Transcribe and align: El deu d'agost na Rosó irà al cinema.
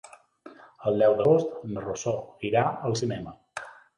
El 0.91 0.97
deu 1.01 1.17
d'agost 1.19 1.51
na 1.75 1.83
Rosó 1.85 2.15
irà 2.51 2.65
al 2.89 2.99
cinema. 3.03 3.37